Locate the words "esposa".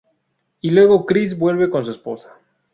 1.91-2.35